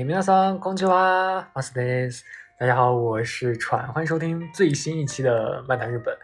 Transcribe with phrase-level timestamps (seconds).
[0.00, 2.24] 哎，皆さんこんにちは、マスです。
[2.58, 6.16] 大家好，我是川，欢迎收听最新一期的漫谈日本。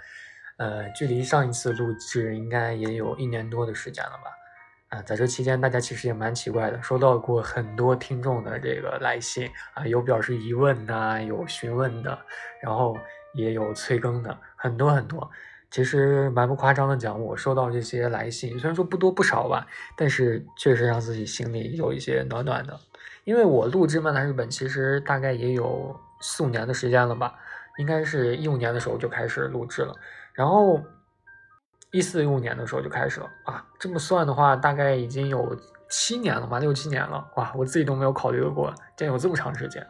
[0.56, 4.96] 呃，距离上一次录制应该也有一年多的时间了吧？
[4.96, 12.18] 啊，在这期间，大家其实也蛮奇怪的，收到过很多听众的这个来信啊，有表示疑问的，有询问的，
[12.62, 12.96] 然后
[13.34, 15.30] 也有催更的，很多很多。
[15.70, 22.80] 其实蛮不夸张的讲，我收到这些来信，虽然说不多不少吧，但是确实让自己心里有一些暖暖的。
[23.27, 27.35] 因为我录制《漫谈日本》其实大概也有四五年的时间了吧，
[27.77, 29.93] 应该是一五年的时候就开始录制了，
[30.31, 30.81] 然后
[31.91, 35.53] 一四一五年的时候就开始了啊，这么算的话，大概已经有
[35.89, 39.85] 七年了吧，六七年了，哇，我自己都没有考虑过，竟然有这么长时间。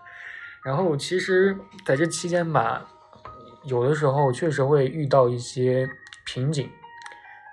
[0.63, 2.85] 然后其实在这期间吧。
[3.63, 5.89] 有的时候确实会遇到一些
[6.25, 6.71] 瓶颈，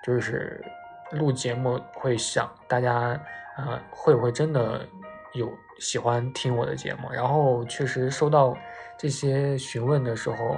[0.01, 0.63] 就是
[1.11, 3.19] 录节目会想大家
[3.57, 4.87] 啊会不会真的
[5.35, 7.09] 有喜欢听我的节目？
[7.11, 8.57] 然后确实收到
[8.97, 10.57] 这些询问的时候，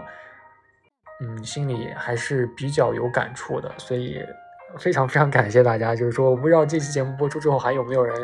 [1.22, 3.74] 嗯，心里还是比较有感触的。
[3.78, 4.24] 所以
[4.78, 5.96] 非常非常感谢大家。
[5.96, 8.16] 就是说，我不知道这期节目播出之后还有没有人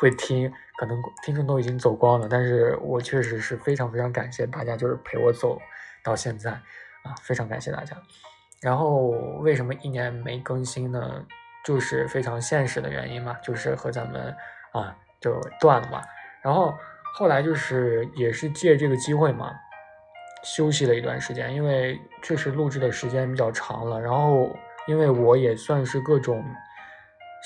[0.00, 2.28] 会听，可能听众都已经走光了。
[2.28, 5.60] 但是我确实是非常非常感谢大家，就是陪我走。
[6.04, 7.96] 到现在啊，非常感谢大家。
[8.62, 9.08] 然后
[9.40, 11.26] 为什么一年没更新呢？
[11.64, 14.32] 就是非常现实的原因嘛，就是和咱们
[14.70, 16.02] 啊就断了嘛。
[16.42, 16.74] 然后
[17.14, 19.50] 后来就是也是借这个机会嘛，
[20.44, 24.00] 休息了一段时间，因为确实录制的时间比较长了。
[24.00, 24.54] 然后
[24.86, 26.44] 因为我也算是各种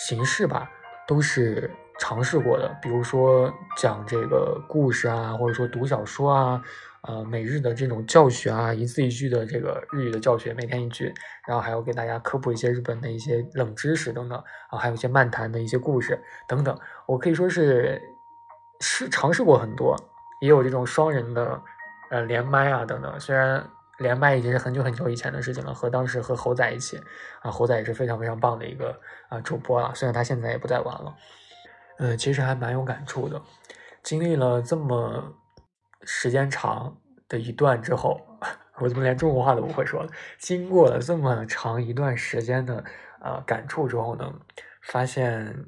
[0.06, 0.70] 形式吧，
[1.06, 6.62] 都是尝试过的，比如说讲这个故事啊，或者说读小说啊。
[7.02, 11.10] 呃，每日的这种教学啊，一字一句的这个日语的教学，每天一句，
[11.48, 16.78] 然后还要给大家科普一些日本的一些冷知识等等啊，还有一些漫谈的一些故事等等。
[17.06, 17.98] 我可以说是
[18.80, 19.96] 试尝试过很多，
[20.42, 21.62] 也有这种双人的
[22.10, 23.18] 呃连麦啊等等。
[23.18, 23.66] 虽然
[23.98, 27.00] 连麦已经是很久很久以前的事情了，和当时和猴仔一起
[27.40, 31.16] 啊，猴仔也是非常非常棒的一个啊主播啊，虽然他现在也不在玩了，
[31.98, 33.40] 呃，其实还蛮有感触的，
[34.02, 35.34] 经历了这么。
[36.02, 36.96] 时间长
[37.30, 38.20] 的一段之后，
[38.80, 40.10] 我怎么连中国话都不会说了？
[40.38, 42.84] 经过了这么长一段时间的
[43.22, 44.34] 呃感触之后呢，
[44.82, 45.64] 发现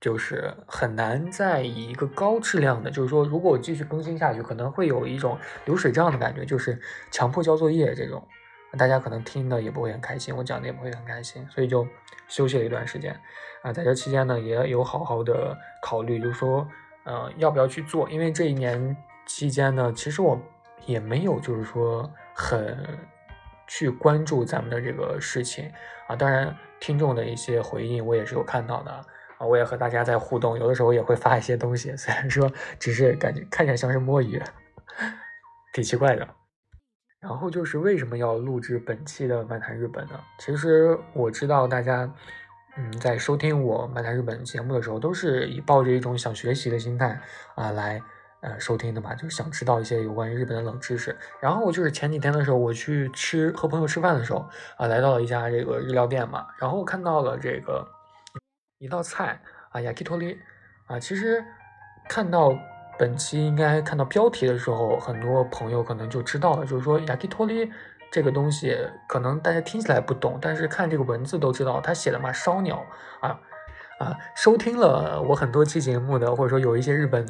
[0.00, 8.26] 就是很难再以一个高质量的，就是说，如果我继续更新下去，可能会有一种流水账的感觉，就是强迫交作业这种，
[8.78, 11.86] 大家可能听的也不会很开心，我讲的也不会很开心，所以就
[12.28, 13.20] 休息了一段时间
[13.62, 13.72] 啊。
[13.72, 16.66] 在这期间呢，也有好好的考虑，就是说，
[17.04, 18.08] 呃，要不要去做？
[18.08, 18.96] 因为这一年。
[19.30, 20.40] 期间呢，其实我
[20.86, 22.76] 也没有就是说很
[23.66, 25.70] 去关注咱们的这个事情
[26.06, 26.16] 啊。
[26.16, 29.46] 当然，听众的一些回应我也是有看到的啊。
[29.46, 34.42] 我也和大家在互动，有的时候也会发一些东西， 虽然说只是感觉看起来像是摸鱼，
[35.72, 36.28] 挺奇怪的。
[37.20, 40.20] 然后就是为什么要录制本期的漫谈日本呢？
[40.38, 42.08] 其实我知道大家
[42.76, 47.20] 嗯在收听我漫谈日本节目的时候，都是以抱着一种想学习的心态
[47.54, 48.00] 啊来。
[48.40, 51.16] 呃，收听的嘛，就是想知道一些有关于日本的冷知识。
[51.40, 57.84] 然后就是前几天的时候，我去吃和朋友吃饭的时候啊，来到了一家这个日料店嘛，然后看到了这个
[58.78, 59.40] 一道菜
[59.70, 60.38] 啊，yakitori
[60.86, 61.00] 啊。
[61.00, 61.44] 其实
[62.08, 62.56] 看到
[62.96, 67.68] 本期应该看到标题的时候，很多朋友可能就知道了，就是说 yakitori
[68.12, 68.76] 这个东西，
[69.08, 72.86] 可能大家听起来不懂，但是看这个文字都知道，它写的嘛，烧鸟
[73.20, 73.40] 啊
[73.98, 74.16] 啊。
[74.34, 77.26] 收听了我很多期节目的，或者说有一些日本。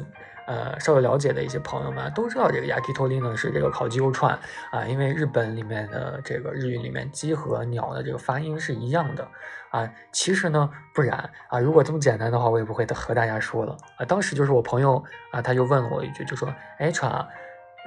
[0.49, 4.33] 呃，稍微了解的一些朋友们都知道，这个 yakitori 呢是这个烤鸡肉串
[4.71, 9.27] 啊，因为日本里面的这个日语里面鸡和鸟的这个发音是一样的
[9.69, 9.87] 啊。
[10.11, 14.05] 其实呢不然啊，如果这么简单的话，我也不会和大家说了啊。
[14.05, 17.27] 当时就是我朋友啊，他就问了我一句，就说：“哎，川，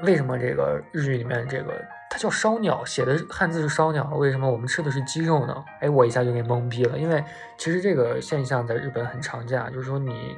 [0.05, 7.25] 为什么这个日语里面这个它叫烧鸟，写的汉字是烧鸟，为什么我们吃的是鸡肉呢？”哎，我一下就给懵逼了，因为
[7.57, 10.37] 其实这个现象在日本很常见，就是说你。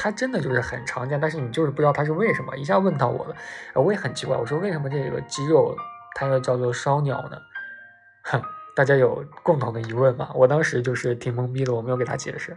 [0.00, 2.56] 它真的就是很常见，但是你就是不知道它是为什么。
[2.56, 3.34] 一下问到我了，
[3.74, 5.74] 我也很奇怪，我说为什么这个鸡肉
[6.14, 7.36] 它要叫做烧鸟呢？
[8.22, 8.40] 哼，
[8.76, 10.30] 大家有共同的疑问吗？
[10.36, 12.56] 我当时就是挺懵逼的，我没有给他解释。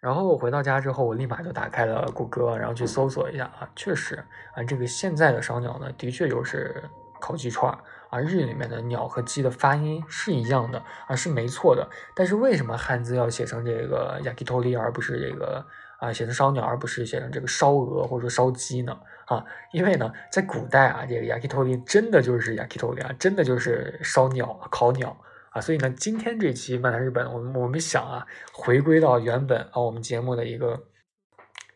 [0.00, 4.24] 然后我回到家之后，我立马就打开了谷歌，然后去搜索一下啊，确实
[4.54, 6.82] 啊，这个现在的烧鸟呢，的确就是
[7.26, 7.76] 烤鸡串
[8.08, 11.90] 啊，日语里面的鸟和鸡的发音是一样的啊，是没错的。
[12.14, 15.66] 但是为什么汉字要写成这个 yakitori 而不是这个？
[15.98, 18.96] 啊，写成烧鸟，而不是写成这个烧鹅或者说烧鸡呢？
[19.24, 19.42] 啊，
[19.72, 25.16] 因为呢，在古代啊，这个 yakitori 真的就是 yakitori 啊，真的就是烧鸟、烤鸟
[25.50, 25.60] 啊。
[25.60, 30.84] 所以呢，今天这期漫谈日本，我们我们想啊，回归到原本啊，我们节目的一个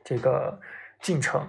[0.05, 0.61] 这个
[1.00, 1.49] 进程，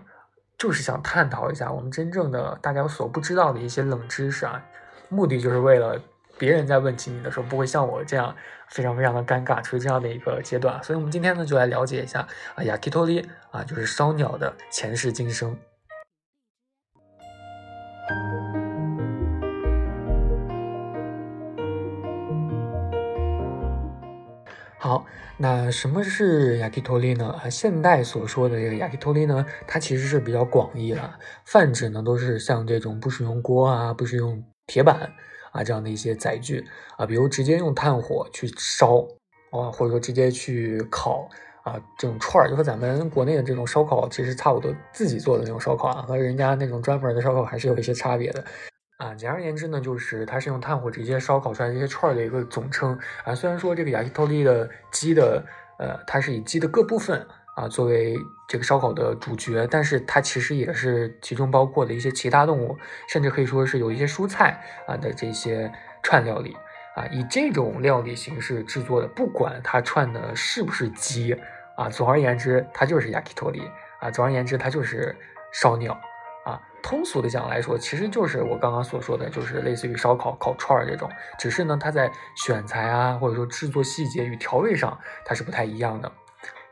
[0.62, 4.64] 就是想探讨一下我们真正的大家所不知道的一些冷知识啊，
[5.10, 6.00] 目的就是为了
[6.38, 8.36] 别人在问起你的时候，不会像我这样
[8.70, 10.80] 非常非常的尴尬，处于这样的一个阶段。
[10.84, 15.58] 所以，我们今天呢，就来了解一下啊，亚基托利啊，就是烧鸟的前世今生。
[24.92, 25.06] 好，
[25.38, 27.30] 那什么是雅 k 托 t 呢？
[27.30, 35.10] 啊，现代所说的这个雅 k 托 t 呢，它其实是比较广义了，泛指呢都是像这种不使用锅啊，不使用铁板
[35.54, 36.68] 啊这样的一些载具
[36.98, 38.98] 啊，比如直接用炭火去烧
[39.52, 41.26] 啊，或者说直接去烤
[41.64, 48.44] 啊，这种串儿就和咱们国内的这种烧烤其实差不多，自己做的那种烧烤啊，和人家那种专门的烧烤还是有一些差别的。
[49.02, 53.34] 啊，简而言之呢，就是它是用炭火直接烧烤出来这些串儿的一个总称啊。
[53.34, 55.44] 虽然说这个雅 k 托利的鸡的，
[55.80, 57.26] 呃，它是以鸡的各部分
[57.56, 58.16] 啊作为
[58.48, 62.78] 这个烧烤的主角，但是它其实也是其中包括的一些其他动物，
[63.10, 65.72] 甚至可以说是有一些蔬菜啊的这些
[66.04, 66.56] 串料理
[66.96, 67.08] 啊。
[67.08, 71.36] 以这种料理形式制作的，不管它串的是不是鸡
[71.76, 73.64] 啊，总而言之，它就是雅 k 托利
[74.00, 74.12] 啊。
[74.12, 75.16] 总而言之，它就是
[75.52, 76.00] 烧鸟。
[76.84, 86.12] 通俗的讲来说，其实就是我刚刚所说的，就是类似于烧烤、烤串儿这种，只是呢，它在选材啊，或者说制作细节与调味上，它是不太一样的。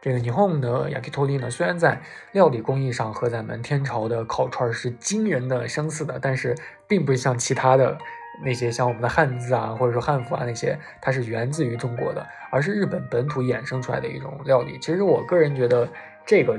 [0.02, 2.02] 这个霓虹的 yakitori 呢，虽然在
[2.32, 6.56] 料理工艺上和咱们天朝的烤串是惊人的相似的，但是
[6.88, 7.98] 并不像其他的
[8.44, 14.80] 那些像我们的汉字啊，或者说汉服啊那些，它是源自于中国的，而是日本本土衍生出来的一种料理。
[14.80, 15.88] 其实我个人觉得
[16.26, 16.58] 这个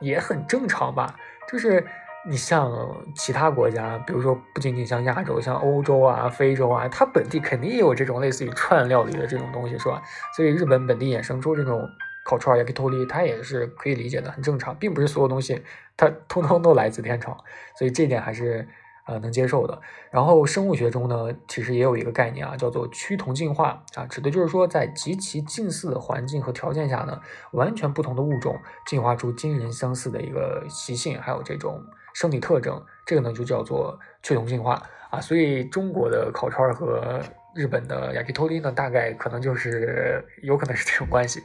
[0.00, 1.16] 也很正常吧，
[1.50, 1.84] 就是。
[2.28, 2.70] 你像
[3.16, 10.02] 其他国家，比如说不仅仅像亚洲，像欧洲啊、非洲啊，它本地肯定也有这种类似于串料理的这种东西，是吧？
[10.36, 11.88] 所以日本本地衍生出这种
[12.24, 15.62] 烤串也可以脱离，它也是可以理解的，很正常，并不是所有东西
[15.96, 17.36] 它通通都来自天朝，
[17.76, 18.68] 所以这点还是。
[19.04, 19.80] 呃，能接受的。
[20.12, 27.20] 然后生物学中呢，其实也有一个概念啊，叫做趋同进化啊，指的就是说，在极其近似的环境和条件下呢，
[27.50, 31.82] 完全不同的物种进化出惊人相似的一个习性，还有这种
[32.14, 35.20] 生理特征，这个呢就叫做趋同进化啊。
[35.20, 37.20] 所以中国的烤串和
[37.54, 41.40] 日本的雅 k 托 t 呢，大概可能就是有可能是这种关系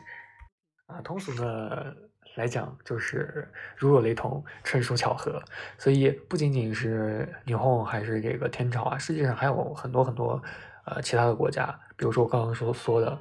[0.87, 1.01] 啊。
[1.01, 1.93] 通俗呢。
[2.35, 5.41] 来讲就是如有雷同，纯属巧合。
[5.75, 10.39] 所以不仅仅是霓虹，还是这个天朝啊，世界上还有很多很多
[10.85, 11.65] 呃其他的国家，
[11.95, 13.19] 比如说我刚刚说说的，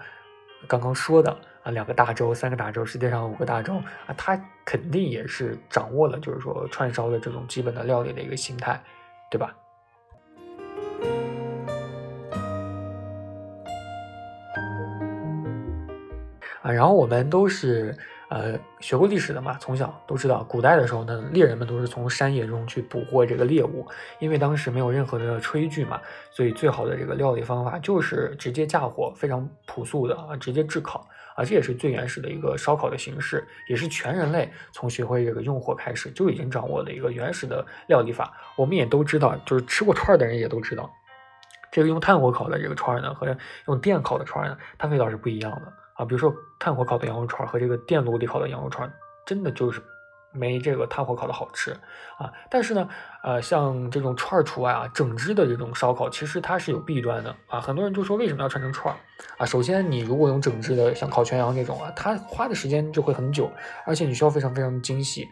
[0.68, 1.34] 刚刚说的
[1.66, 3.74] 啊两个大洲、三个大洲，世界上五个大洲
[4.06, 8.80] 啊，他肯定也是掌握了就是说串烧的这种基本的料理的一个形态，
[9.28, 9.52] 对吧？
[16.62, 17.92] 啊，然后我们都是。
[18.28, 23.86] 呃，学过历史的嘛，从小都知道，古代的时候呢，猎人们都是从山野中去捕获这个猎物，
[24.18, 26.00] 因为当时没有任何的炊具嘛，
[26.32, 31.06] 所以最好的这个料理方法就是直接架火，非常朴素的啊，直接炙烤
[31.36, 38.36] 啊，这也是最原始的一个烧烤的形式，也是全人类从学会这个用火开始就已经掌握的一个原始的料理法。
[38.56, 40.90] 我们也都知道，就是吃过串的人也都知道，
[41.70, 43.36] 这个用炭火烤的这个串呢，和
[43.68, 45.72] 用电烤的串呢，它味道是不一样的。
[45.96, 48.90] 啊，比如说炭火烤的羊肉串和这个电炉里烤的羊肉串，
[49.24, 49.82] 真的就是
[50.32, 51.72] 没这个炭火烤的好吃
[52.18, 52.30] 啊。
[52.50, 52.88] 但是呢，
[53.22, 57.60] 呃，像这种串儿除外啊，整只的这种烧烤其实它是有弊端的啊。
[57.60, 58.98] 很多人就说为什么要串成串儿
[59.38, 59.46] 啊？
[59.46, 63.50] 首先，你如果用整只的，像烤全羊这种啊，它花的时间就会很久，
[63.86, 65.26] 而且你需要非常非常精细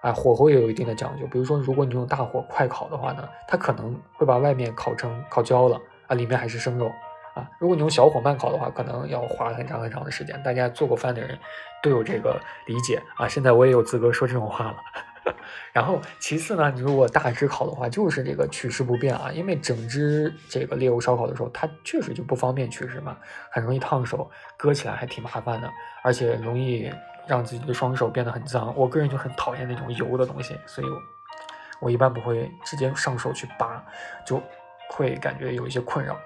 [0.00, 1.26] 啊，火候也有一定的讲究。
[1.26, 6.88] 比如说，如果你用大火快烤的话呢，它可能会把外面烤成烤焦了啊，里面还是生肉。
[7.34, 10.40] 啊，如果你用小火慢烤的话，可能要花很长很长的时间。
[10.42, 11.38] 大家做过饭的人
[11.82, 13.26] 都有这个理解啊。
[13.28, 14.76] 现在我也有资格说这种话了。
[15.72, 23.16] 然后其次呢，你如果大只烤的话，就是这个取食不便啊，因为整只这个猎物烧烤的时候，它确实就不方便取食嘛，
[23.50, 25.68] 很容易烫手，割起来还挺麻烦的，
[26.04, 26.92] 而且容易
[27.26, 28.72] 让自己的双手变得很脏。
[28.76, 30.86] 我个人就很讨厌那种油的东西，所以
[31.80, 33.82] 我一般不会直接上手去拔，
[34.26, 34.40] 就
[34.90, 36.16] 会感觉有一些困扰。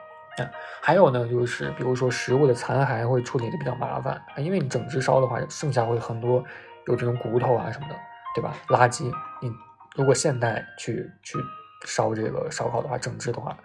[0.81, 6.45] 还有呢，就是比如说食物的残骸会处理的比较麻烦啊，因为你整只烧的话，剩下会很多
[6.87, 7.95] 有这种骨头啊什么的，
[8.35, 8.55] 对吧？
[8.69, 9.05] 垃圾，
[9.41, 9.51] 你
[9.95, 11.39] 如果现代去去
[11.87, 13.57] 烧这个烧烤的话，整只的话，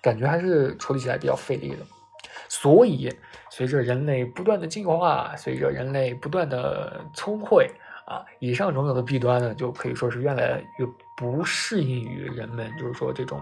[0.00, 1.78] 感觉还是处理起来比较费力的。
[2.48, 3.12] 所以，
[3.50, 7.68] 随着人类不断的进化，随着人类不断的聪慧
[8.06, 10.86] 啊，以上种种的弊端呢，就可以说是越来越
[11.16, 13.40] 不适应于人们，就是说这种。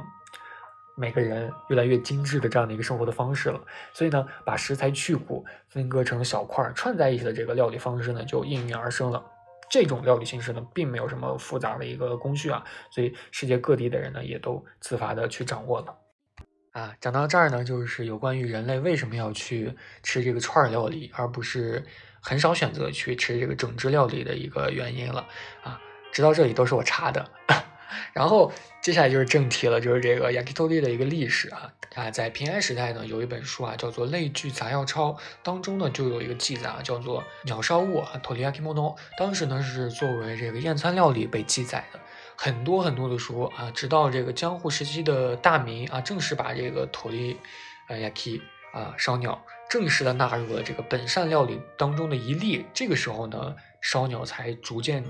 [1.00, 3.58] 每个人越来越精致的这样的一个生活的方式了，
[3.94, 9.24] 所以呢，把食材去骨分割成小块串在一起的这个料理方式呢，就应运而生了。
[9.70, 15.96] 这种料理形式呢，并没有什么复杂的一个工序啊，所以世界各地的人呢，也都自发的去掌握了。
[16.72, 21.84] 啊，讲到这儿呢，就是有关于人类为什么要去吃这个串儿料理，而不是
[22.20, 25.26] 很少选择去吃这个整只料理的一个原因了。
[25.62, 25.80] 啊，
[26.12, 27.30] 直到这里都是我查的。
[28.12, 42.00] 然后接下来就是正题了，就是这个 yakitori 的一个历史啊啊，在平安时代呢，有一本书啊叫做《类聚杂药抄》，当中呢就有一个记载啊，叫做鸟烧物啊 toriyakimono，当时呢是作为这个宴餐料理被记载的。
[42.36, 47.36] 很多很多的书啊，直到这个江户时期的大明啊，正式把这个 tori
[47.88, 48.40] 呃 yaki
[48.72, 52.64] 啊烧鸟正式的纳入了这个本膳料理当中的一例。
[52.72, 55.04] 这个时候呢，烧鸟才逐渐。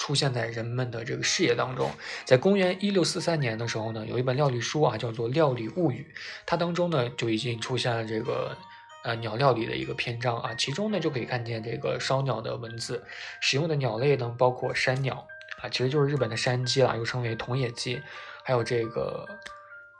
[0.00, 1.90] 出现在人们的这个视野当中。
[2.24, 6.10] 在公元一六四三年的时候呢，有一本料理书啊，叫做《料理物语》，
[6.46, 8.56] 它当中呢就已经出现了这个
[9.04, 13.04] 呃鸟料理的一个篇章啊，其中呢就可以看见这个烧鸟的文字，
[13.40, 15.26] 使用的鸟类呢包括山鸟
[15.62, 18.00] 啊，其实就是日本的山鸡啦，又称为桐野鸡，
[18.42, 19.28] 还有这个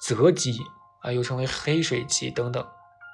[0.00, 0.58] 泽鸡
[1.02, 2.66] 啊，又称为黑水鸡等等。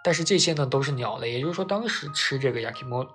[0.04, 3.08] 但是这些呢都是鸟类，也就是说当时吃这个 yakimoto。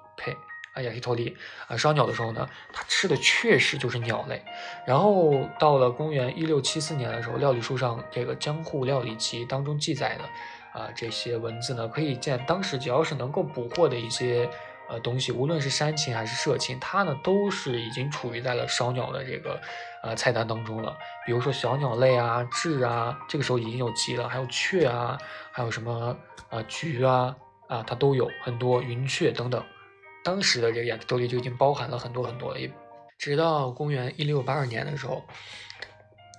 [0.74, 1.36] 啊，亚西托利
[1.68, 4.42] 啊，烧鸟的时候呢，他吃的确实就是鸟类。
[4.86, 14.50] 然后到了公元一六七四年的时候，料理书上这个《江户料理集》当中记载的啊这些文字呢，可以见当时只要是能够捕获的一些
[14.88, 19.60] 呃东西，无论是山禽还是社禽，它呢都是已经处于在了烧鸟的这个
[20.04, 20.98] 呃菜单当中了。
[21.26, 25.18] 比如说小鸟类啊，雉啊，这个时候已经有鸡了，还有雀啊，
[25.52, 26.18] 还有什么
[26.50, 27.36] 啊菊啊
[27.68, 29.62] 啊，它都有很多云雀等等。
[30.24, 32.72] 当时的这个亚克多利就已经包含了很多很多，一
[33.18, 35.24] 直到公元一六八二年的时候，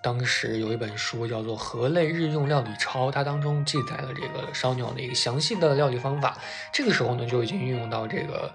[0.03, 6.37] 当时有一本书叫做《河类日用料理抄》，它当中记载了这个烧鸟的一个详细的料理方法。
[6.73, 8.53] 这个时候呢，就已经运用到这个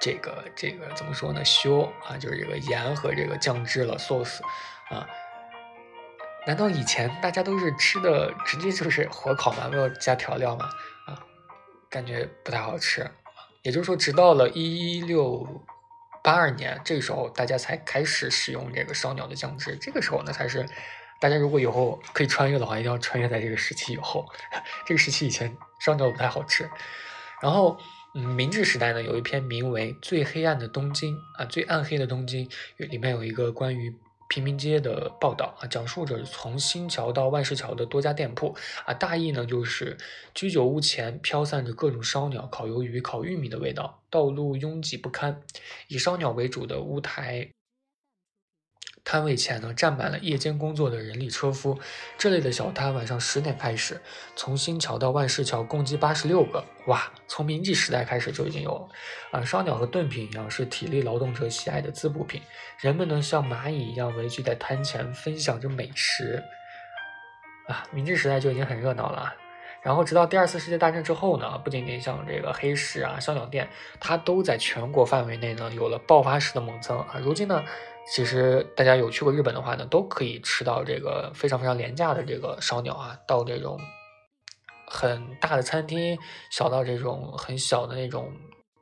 [0.00, 1.44] 这个这个怎么说呢？
[1.44, 4.40] 修啊，就是这个盐和这个酱汁了，sauce
[4.88, 5.06] 啊。
[6.46, 9.68] 难道以前大家都是吃的直接就是火烤吗？
[9.70, 10.64] 没有加调料吗？
[11.06, 11.22] 啊，
[11.88, 13.08] 感觉不太好吃。
[13.62, 15.64] 也就是说，直到了一六
[16.22, 19.76] 八二年，这个时候大家才开始使用这个烧鸟的酱汁。
[19.76, 20.66] 这个时候呢，才是
[21.20, 24.26] 大家如果以后可以穿越的话，一定要穿越在这个时期以后。
[24.86, 26.68] 这个时期以前烧鸟不太好吃。
[27.42, 27.78] 然后，
[28.14, 33.94] 嗯，明治时代呢，有一篇名为《最黑暗的东京》啊，最暗黑的东京，里面有一个关于。
[34.30, 38.56] 平民街的报道啊，讲述着从新桥到万事桥的多家店铺
[38.86, 39.98] 啊，大意呢就是
[40.32, 45.42] 居酒屋前飘散着各种烧鸟、烤鱿鱼、烤玉米的味道，道路拥挤不堪，
[45.88, 47.50] 以烧鸟为主的屋台。
[49.10, 51.76] 摊位前呢，站满了夜间工作的人力车夫。
[52.16, 54.00] 这类的小摊晚上十点开始，
[54.36, 56.64] 从新桥到万事桥共计八十六个。
[56.86, 58.88] 哇，从明治时代开始就已经有了。
[59.32, 62.40] 啊，烧鸟和炖品一样，是体力劳动者喜爱的滋补品。
[62.78, 66.40] 人们呢，像蚂蚁一样围聚在摊前，分享着美食。
[67.66, 69.34] 啊，明治时代就已经很热闹了。
[69.82, 77.16] 然后，直到第二次世界大战之后呢，不仅仅像这个黑市啊、烧鸟店，它都在全国范围内呢有了爆发式的猛增啊。
[77.20, 77.64] 如今呢。
[78.06, 83.16] 其实大家有去过日本的话呢，都可以吃到这个非常非常廉价的这个烧鸟啊。
[83.26, 83.80] 到这种
[84.88, 86.18] 很大的餐厅，
[86.50, 88.32] 小到这种很小的那种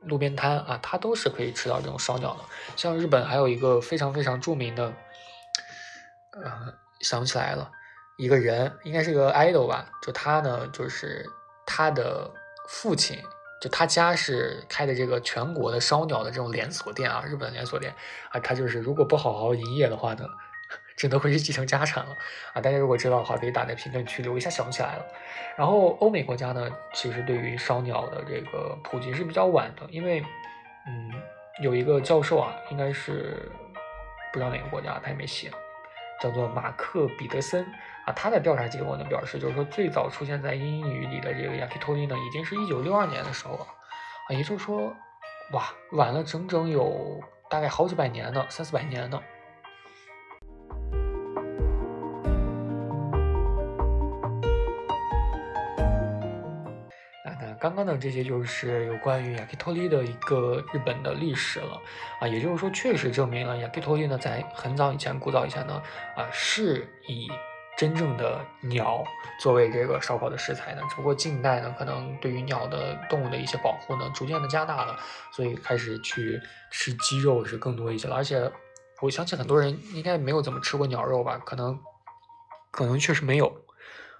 [0.01, 2.39] 路边摊啊，它都是可以吃到这种烧鸟的。
[2.75, 4.91] 像日本还有一个非常非常著名的，
[6.43, 7.69] 呃，想不起来了，
[8.17, 11.23] 一个人应该是个 idol 吧，就他呢，就是
[11.67, 12.31] 他的
[12.67, 13.21] 父亲。
[13.59, 17.93] 就他家是开的这个全国的烧鸟的这种连锁店啊，日本的连锁店
[18.31, 20.25] 啊，他就是如果不好好营业的话呢，
[20.95, 22.15] 只能会是继承家产了
[22.53, 22.61] 啊！
[22.61, 25.05] 大家如果知道的话，可以打在评论区里，我一下想不起来了。
[25.57, 30.23] 然后欧美国家呢，其实对于烧鸟的这个普及是比较晚的，因为
[30.87, 31.11] 嗯，
[31.61, 33.51] 有一个教授啊，应该是
[34.31, 35.51] 不知道哪个国家，他也没写。
[36.19, 37.63] 叫做马克·彼得森
[38.05, 44.93] 啊，他的调查结果呢表示，就是说最早出现在英语里的这个 yakitori 呢，已经是一九六二年的时候了啊，也就是说，
[45.53, 49.21] 哇，晚了整整有大概好几百年呢，三四百年呢。
[57.69, 61.79] 刚刚的这些就是有关于 yakitori 的一个日本的历史了
[62.19, 65.79] 啊，也就是说，确实证明了 yakitori 呢，在很早以前、古早以前呢，
[66.15, 67.29] 啊，是以
[67.77, 69.03] 真正的鸟
[69.39, 70.81] 作为这个烧烤的食材的。
[70.89, 74.97] 只不过近代呢，可能对于鸟的动物的一些保护呢，逐渐的加大了，
[75.31, 78.15] 所以开始去吃鸡肉是更多一些了。
[78.15, 78.51] 而且，
[78.99, 81.39] 我相信很多人应该没有怎么吃过鸟肉吧？
[81.45, 81.79] 可能，
[82.71, 83.55] 可能确实没有。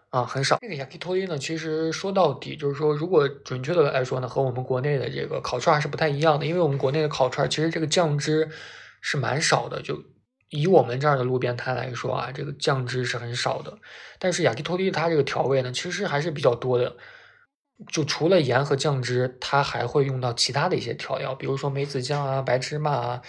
[0.09, 0.57] 啊，很少。
[0.59, 8.49] 这个 yakitori 呢，其实说到底就是说，如果准确的来说呢，和我们国内的这个烤串还是不太一样的，因为我们国内的烤串其实这个酱汁
[9.01, 10.03] 是蛮少的，就
[10.49, 13.77] 以我们这儿的路边摊来说啊，这个酱汁是很少的。
[14.17, 16.97] 但是 yakitori 它这个调味呢，其实还是比较多的。
[17.87, 23.21] 就除了盐和酱汁，它还会用到其他的一些调料，比如说梅子酱啊、白芝麻啊、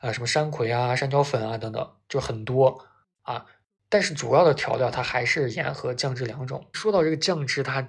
[0.00, 2.86] 啊什么山葵啊、山椒粉啊等等，就很多
[3.22, 3.44] 啊。
[3.88, 6.66] 但是主要的调料它还是盐和酱汁两种。
[6.72, 7.88] 说到这个酱汁，它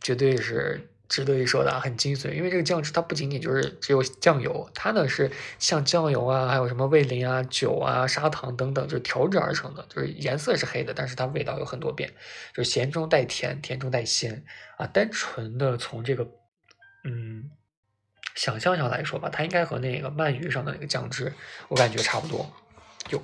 [0.00, 0.88] 绝对是。
[1.08, 12.10] 值得一说的啊，很精髓，因为这个酱汁它不仅仅就是只有酱油，它呢是像酱油啊，还有什么味淋啊、酒啊、砂糖等等，就是调制而成的，就是颜色是黑的，但是它味道有很多变，
[12.54, 14.42] 就是咸中带甜，甜中带鲜
[14.78, 14.86] 啊。
[14.86, 16.26] 单纯的从这个
[17.04, 17.50] 嗯
[18.34, 21.30] 想象上来说吧，它应该和那个鳗鱼上的那个酱汁，
[21.68, 22.50] 我感觉差不多，
[23.06, 23.22] 就。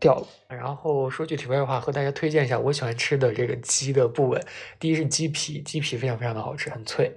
[0.00, 0.26] 掉了。
[0.48, 4.40] 然后说句题外话，和大家推荐一下我喜欢吃的这个鸡的部位。
[4.78, 7.14] 第一是鸡皮，鸡皮非常非常的好吃，很脆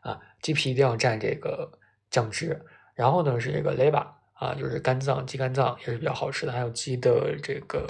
[0.00, 0.20] 啊。
[0.42, 1.78] 鸡皮一定要蘸这个
[2.10, 2.66] 酱汁。
[2.94, 6.52] 然后呢是这个肋巴啊，就是肝脏，鸡肝脏也是比较好吃的。
[6.52, 7.86] 还有鸡的这个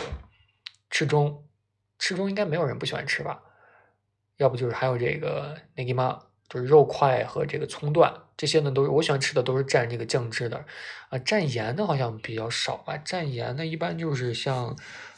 [0.90, 1.44] 翅中，
[1.98, 3.42] 翅中应该没有人不喜欢吃吧？
[4.36, 6.20] 要不就是还有这个内吉玛。
[6.54, 10.64] 就是肉块和这个葱段，这些呢都是我喜欢吃的，都是蘸这个酱汁的，
[11.08, 12.96] 啊，蘸盐的好像比较少吧。
[13.04, 14.76] 蘸盐的一般就是像，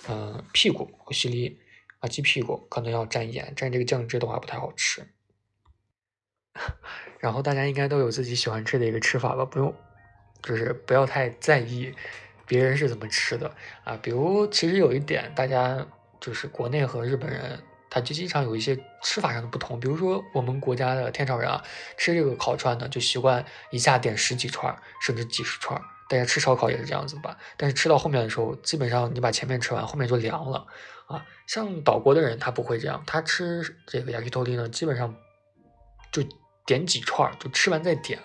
[0.08, 1.60] 嗯，屁股和西里
[2.00, 5.06] 啊，鸡屁股可能要蘸盐，蘸这个酱汁的话不太好吃。
[7.20, 9.74] 然后大家应该都有自己喜欢吃的一个吃法吧，不用，
[10.42, 11.94] 就是不要太在意
[12.46, 13.98] 别人是怎么吃的啊。
[14.02, 15.86] 比如其实有一点，大家
[16.18, 17.62] 就是国内和日本人。
[17.88, 21.62] 它就经常有一些吃法上的不同，比如说我们国家的天朝人啊，
[21.96, 25.80] 吃这个烤串呢，就习惯一下点十几串，甚至几十串。
[26.08, 27.36] 大家吃烧烤也是这样子吧？
[27.56, 30.66] 但是吃到后面的时候，基本上你把前面吃完，后面就凉了
[31.06, 31.26] 啊。
[31.46, 35.14] 像岛国的人他不会这样，他吃这个 yakitori 呢，基本上
[36.12, 36.22] 就
[36.64, 38.20] 点几串，就吃完再点。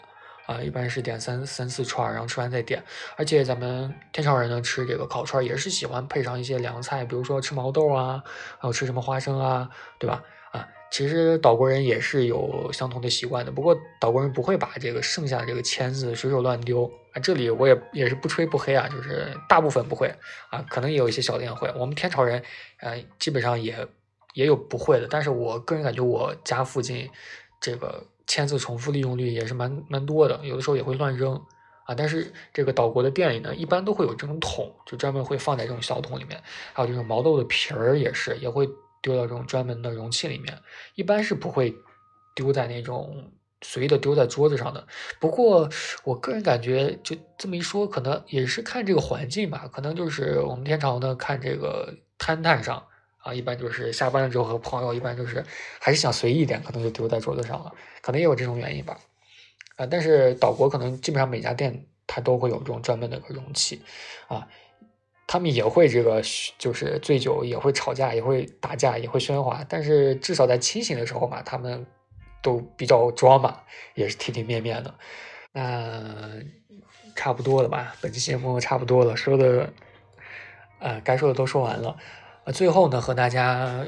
[0.45, 2.83] 啊，一般是点三三四串，然后吃完再点。
[3.15, 8.21] 而且咱们天朝人呢，吃这个烤串也是喜欢配上一些凉菜，比如说吃毛豆啊，
[8.59, 10.23] 还有吃什么花生啊，对吧？
[10.51, 17.21] 啊，其实岛国人也是有相同的习惯的，不过岛国人不会把这个剩下的这个签子随手乱丢啊。
[17.21, 20.13] 这里我也也是不吹不黑啊，就是大部分不会
[20.49, 21.71] 啊，可能也有一些小店会。
[21.77, 22.43] 我们天朝人，
[22.79, 23.87] 呃，基本上也
[24.33, 27.09] 也有不会的，但是我个人感觉我家附近
[27.61, 28.05] 这个。
[28.31, 31.35] 签字重复利用率也是蛮蛮多的，有的时候也会乱扔
[31.83, 31.93] 啊。
[31.93, 36.41] 但是这个岛国的店里呢，一般都会有这种桶，就专门会放在这种小桶里面。
[36.71, 38.65] 还有这种毛豆的皮儿也是，也会
[39.01, 40.57] 丢到这种专门的容器里面，
[40.95, 41.75] 一般是不会
[42.33, 44.87] 丢在那种随意的丢在桌子上的。
[45.19, 45.67] 不过
[46.05, 52.81] 我个人感觉，就这么一说，可能也是看这个环境吧，可能就是我们天朝呢，看这个摊摊上。
[53.23, 55.43] 啊，一般就是下班了之后和朋友，一般就是
[55.79, 58.99] 还是想随意一点，可能就丢在桌子上了，可能也有这种原因吧。
[59.77, 63.81] 啊，但是岛国可能基本上每家店它都会有这种专门的个容器，
[64.27, 64.47] 啊，
[65.27, 66.21] 他们也会这个
[66.57, 71.85] 就是醉酒，也会吵架，也会打架，也会喧哗，但是至少在清醒的时候嘛，他们
[72.43, 73.61] 都比较装嘛，
[73.95, 74.93] 也是体体面面的。
[75.53, 76.03] 那
[77.15, 79.71] 差不多了吧，本期节目差不多了，说的，
[80.79, 81.97] 呃，该说的都说完了。
[82.43, 83.85] 啊，最后呢，和大家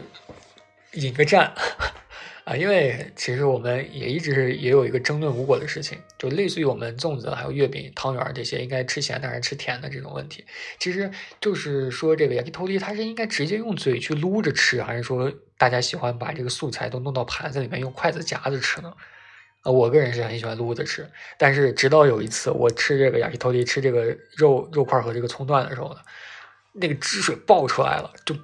[0.91, 1.51] 引个战
[2.45, 10.45] 啊，因为其实我们也一直也有一个争论无果的事情，就类似于我们粽子、还有月饼、汤圆这些应该吃咸的还是吃甜的这种问题。
[10.77, 11.09] 其实
[11.41, 18.93] 就是说，这个 yakitori 它是应该直接用嘴去撸着吃，还是说大家喜欢把这个素材都弄到盘子里面用筷子夹着吃呢？
[19.61, 26.01] 啊，我个人是很喜欢撸着吃，但是直到有一次我吃这个 yakitori 吃这个肉肉块和这个葱段的时候呢。
[26.73, 28.35] 那个汁水爆出来了，就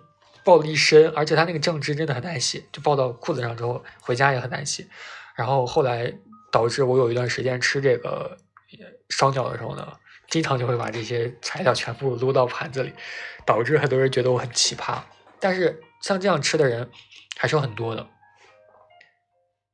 [0.44, 4.88] 爆了一身，而且它那个酱汁真的很难洗，就爆到裤子上之后，回家也很难洗。
[5.36, 6.14] 然后后来
[6.52, 8.38] 导致我有一段时间吃这个
[9.10, 9.94] 烧鸟的时候呢，
[10.30, 12.94] 经常就会把这些材料全部撸到盘子里，
[13.46, 15.02] 导致很多人觉得我很奇葩。
[15.40, 16.90] 但是像这样吃的人
[17.36, 18.08] 还是有很多的。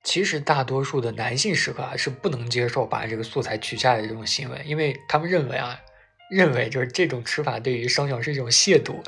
[0.04, 5.82] 其实大多数的男性食客啊是不能接受把这个素材取下来的这种行为，因为他们认为啊。
[6.30, 9.04] 认为就是这种吃法对于烧鸟是一种亵渎，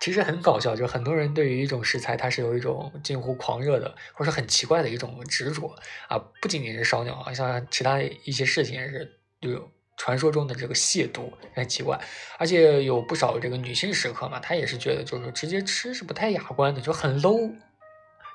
[0.00, 0.76] 其实很搞笑。
[0.76, 5.74] 就很多人对于一种食材，它是有一种近乎狂热的，或者很奇怪的一种执着
[6.08, 6.16] 啊。
[6.40, 12.00] 不仅仅是烧鸟啊，像其他一些事情也是，就传说中的这个亵渎很奇怪。
[12.38, 17.52] 而且有不少这个女性食客嘛，她也是觉得就是直接吃是不太雅观的，就很 low。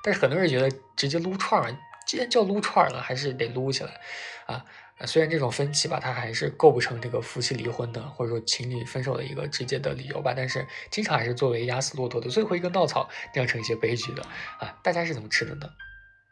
[0.02, 4.00] 但是很多人觉得直接撸串儿既然叫撸串儿了，还是得撸起来
[4.46, 4.64] 啊。
[4.98, 14.22] 啊虽然这种分歧吧，它还是构不成这个夫妻离婚的，或者说情侣分手的一个直接的理由吧，但是经常还是作为压死骆驼的最后一根稻草，酿成一些悲剧的
[14.58, 14.78] 啊。
[14.82, 15.68] 大家是怎么吃的呢？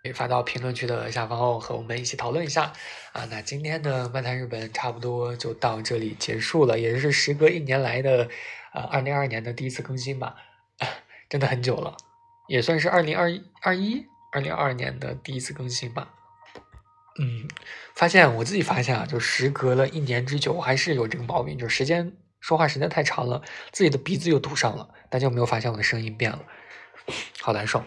[0.02, 2.72] 可以发到评论区的下方哦，和我们一起讨论一下
[3.12, 3.24] 啊。
[3.30, 8.28] 那今天的漫谈日本差不多就到这里结束了，也是时隔一年来的
[8.72, 10.36] 呃二零二二年的第一次更新吧，
[11.28, 11.96] 真的很久了，
[12.48, 16.14] 也算是二零二一二一二零二二年的第一次更新吧。
[17.18, 17.48] 嗯，
[17.94, 24.88] 发现我自己发现啊，就时隔了一年之久，我还是有这个毛病，就是时间说话时间太长了，自己的鼻子又堵上了。
[25.08, 26.44] 大家有没有发现我的声音变了？
[27.40, 27.84] 好难受。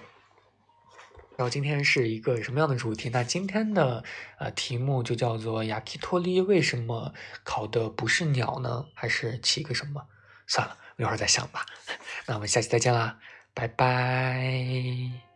[1.35, 3.09] 然后今天是一个什么样的主题？
[3.09, 4.03] 那今天的
[4.39, 7.13] 呃题目就叫做“雅克托利为什么
[7.43, 8.85] 烤的不是鸟呢？
[8.95, 10.07] 还是起个什么？
[10.47, 11.65] 算了，一会儿再想吧。
[12.25, 13.19] 那我们下期再见啦，
[13.53, 15.26] 拜拜。